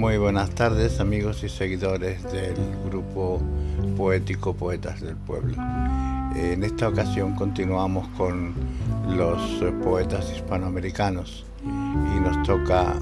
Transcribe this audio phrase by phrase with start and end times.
[0.00, 2.56] Muy buenas tardes amigos y seguidores del
[2.86, 3.38] grupo
[3.98, 5.54] poético Poetas del Pueblo.
[6.34, 8.54] En esta ocasión continuamos con
[9.14, 9.38] los
[9.84, 12.94] poetas hispanoamericanos y nos toca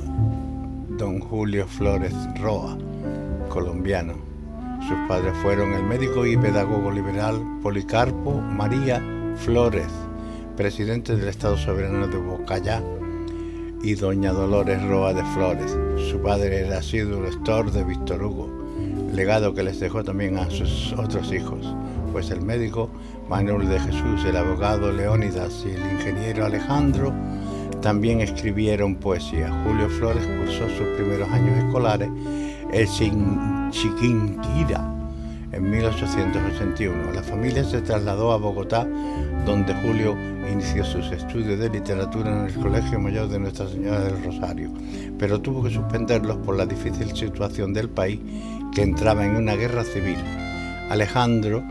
[0.99, 2.77] don Julio Flores Roa,
[3.49, 4.15] colombiano.
[4.89, 9.01] Sus padres fueron el médico y pedagogo liberal Policarpo María
[9.37, 9.87] Flores,
[10.57, 12.83] presidente del Estado Soberano de Bocayá,
[13.85, 15.79] y doña Dolores Roa de Flores.
[16.11, 18.49] Su padre era sido lector de Víctor Hugo,
[19.13, 21.75] legado que les dejó también a sus otros hijos,
[22.13, 22.91] pues el médico
[23.29, 27.13] Manuel de Jesús, el abogado Leónidas y el ingeniero Alejandro
[27.83, 29.51] también escribieron poesía.
[29.65, 32.11] Julio Flores cursó sus primeros años escolares
[32.73, 34.98] en Chiquinquira
[35.53, 37.13] en 1881.
[37.13, 38.87] La familia se trasladó a Bogotá,
[39.47, 40.17] donde Julio
[40.51, 44.71] inició sus estudios de literatura en el Colegio Mayor de Nuestra Señora del Rosario,
[45.19, 48.21] pero tuvo que suspenderlos por la difícil situación del país
[48.75, 50.19] que entraba en una guerra civil.
[50.91, 51.63] Alejandro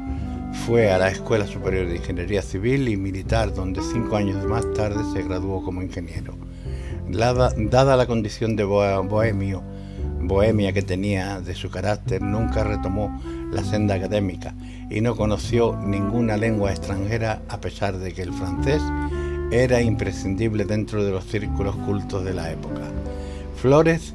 [0.66, 5.04] fue a la Escuela Superior de Ingeniería Civil y Militar, donde cinco años más tarde
[5.14, 6.36] se graduó como ingeniero.
[7.10, 9.64] Dada, la condición de bohemio,
[10.20, 14.54] bohemia que tenía de su carácter, nunca retomó la senda académica
[14.90, 18.82] y no conoció ninguna lengua extranjera a pesar de que el francés
[19.52, 22.82] era imprescindible dentro de los círculos cultos de la época.
[23.56, 24.14] Flores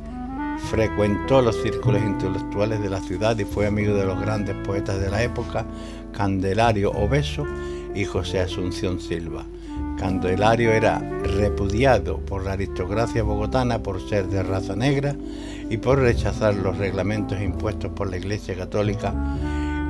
[0.70, 5.11] frecuentó los círculos intelectuales de la ciudad y fue amigo de los grandes poetas de
[5.11, 5.67] la época,
[6.12, 7.46] Candelario Obeso
[7.94, 9.44] y José Asunción Silva.
[9.98, 15.14] Candelario era repudiado por la aristocracia bogotana por ser de raza negra
[15.70, 19.14] y por rechazar los reglamentos impuestos por la Iglesia Católica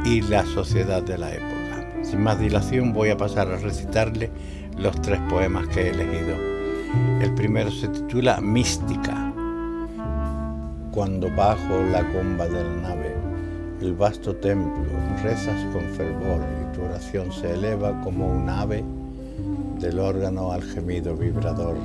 [0.04, 2.02] y la sociedad de la época.
[2.02, 4.30] Sin más dilación voy a pasar a recitarle
[4.76, 6.36] los tres poemas que he elegido.
[7.20, 9.32] El primero se titula Mística.
[10.90, 13.14] Cuando bajo la comba de la nave,
[13.80, 14.84] el vasto templo,
[15.22, 18.84] rezas con fervor y tu oración se eleva como un ave
[19.82, 21.76] del órgano al gemido vibrador.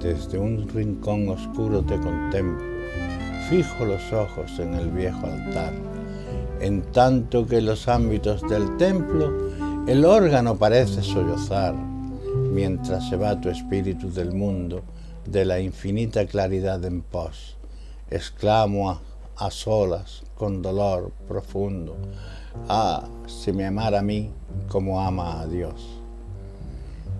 [0.00, 2.64] Desde un rincón oscuro te contemplo,
[3.50, 5.72] fijo los ojos en el viejo altar
[6.60, 9.32] en tanto que los ámbitos del templo
[9.86, 14.82] el órgano parece sollozar, mientras se va tu espíritu del mundo
[15.24, 17.56] de la infinita claridad en pos.
[18.10, 19.00] Exclamo
[19.36, 21.96] a, solas, con dolor profundo,
[22.68, 24.32] ah, si me amara a mí
[24.68, 25.95] como ama a Dios.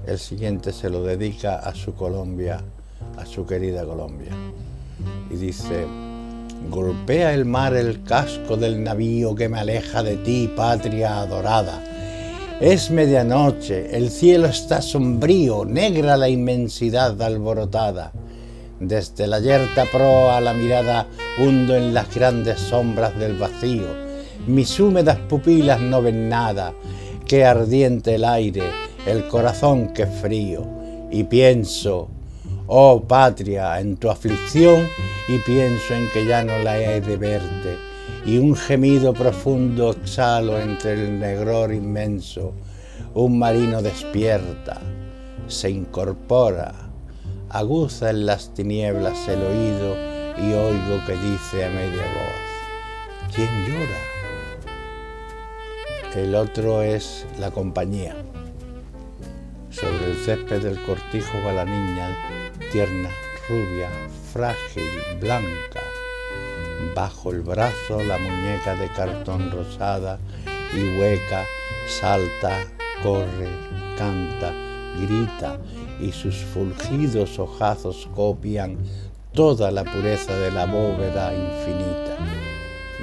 [0.06, 2.60] El siguiente se lo dedica a su Colombia,
[3.16, 4.30] a su querida Colombia.
[5.30, 5.84] Y dice,
[6.70, 11.82] Golpea el mar el casco del navío que me aleja de ti, patria adorada.
[12.60, 18.12] Es medianoche, el cielo está sombrío, negra la inmensidad alborotada.
[18.78, 23.88] Desde la yerta proa la mirada hundo en las grandes sombras del vacío.
[24.46, 26.74] Mis húmedas pupilas no ven nada,
[27.26, 30.66] qué ardiente el aire, el corazón que frío.
[31.10, 32.08] Y pienso,
[32.66, 34.86] oh patria, en tu aflicción
[35.28, 37.78] y pienso en que ya no la he de verte,
[38.24, 42.52] y un gemido profundo exhalo entre el negror inmenso.
[43.14, 44.80] Un marino despierta,
[45.46, 46.74] se incorpora,
[47.48, 49.96] aguza en las tinieblas el oído
[50.38, 54.16] y oigo que dice a media voz, ¿quién llora?
[56.14, 58.16] El otro es la compañía.
[59.78, 62.16] Sobre el césped del cortijo va la niña
[62.72, 63.10] tierna,
[63.46, 63.90] rubia,
[64.32, 64.88] frágil,
[65.20, 65.82] blanca.
[66.94, 70.18] Bajo el brazo la muñeca de cartón rosada
[70.74, 71.44] y hueca
[71.86, 72.64] salta,
[73.02, 73.50] corre,
[73.98, 74.54] canta,
[74.98, 75.58] grita
[76.00, 78.78] y sus fulgidos ojazos copian
[79.34, 82.16] toda la pureza de la bóveda infinita.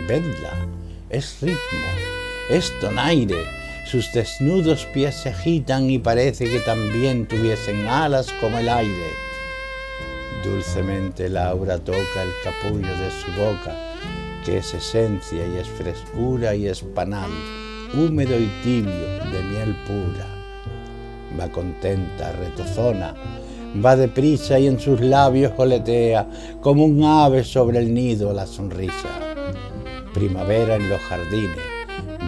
[0.08, 0.68] Vedla,
[1.12, 1.88] es ritmo,
[2.50, 8.70] es donaire, sus desnudos pies se agitan y parece que también tuviesen alas como el
[8.70, 9.24] aire
[10.44, 13.74] Dulcemente Laura toca el capullo de su boca,
[14.44, 17.32] que es esencia y es frescura y es panal,
[17.94, 20.28] húmedo y tibio de miel pura.
[21.40, 23.16] Va contenta, retozona,
[23.84, 26.28] va deprisa y en sus labios oletea
[26.60, 29.08] como un ave sobre el nido la sonrisa.
[30.14, 31.58] Primavera en los jardines,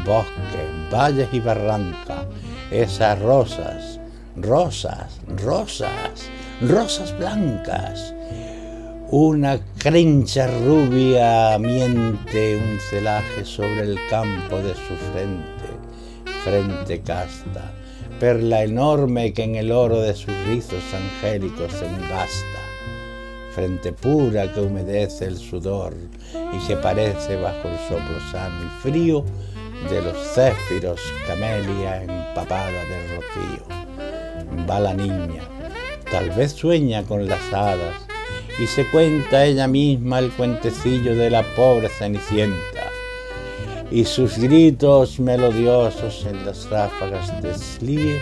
[0.06, 2.26] bosques, valles y barrancas,
[2.72, 4.00] esas rosas,
[4.36, 6.30] rosas, rosas
[6.62, 8.14] rosas blancas.
[9.12, 15.70] Una crencha rubia miente un celaje sobre el campo de su frente,
[16.44, 17.72] frente casta,
[18.20, 22.62] perla enorme que en el oro de sus rizos angélicos se engasta.
[23.54, 25.94] frente pura que humedece el sudor
[26.34, 29.24] y que parece bajo el soplo sano y frío
[29.90, 34.66] de los céfiros camelia empapada de rocío.
[34.70, 35.44] Va la niña,
[36.10, 37.96] tal vez sueña con las hadas
[38.60, 42.86] y se cuenta ella misma el cuentecillo de la pobre Cenicienta
[43.92, 48.20] y sus gritos melodiosos en las ráfagas de Slie,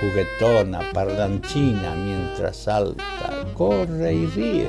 [0.00, 4.66] juguetona, parlanchina, mientras salta, corre y ríe.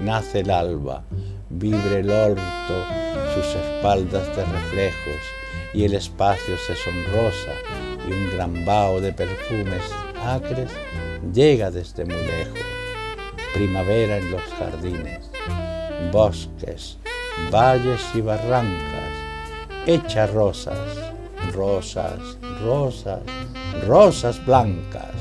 [0.00, 1.02] Nace el alba,
[1.50, 2.84] vibre el orto,
[3.34, 5.22] sus espaldas de reflejos,
[5.72, 7.52] y el espacio se sonrosa,
[8.08, 9.82] y un gran vaho de perfumes
[10.24, 10.70] acres
[11.32, 12.58] llega desde muy lejos.
[13.54, 15.30] Primavera en los jardines,
[16.12, 16.98] bosques,
[17.50, 19.12] valles y barrancas,
[19.86, 20.76] hecha rosas,
[21.52, 22.18] rosas,
[22.62, 23.20] rosas,
[23.86, 25.19] rosas blancas.